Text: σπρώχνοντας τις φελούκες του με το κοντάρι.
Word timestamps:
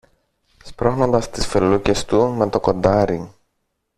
σπρώχνοντας 0.63 1.29
τις 1.29 1.47
φελούκες 1.47 2.05
του 2.05 2.27
με 2.27 2.49
το 2.49 2.59
κοντάρι. 2.59 3.29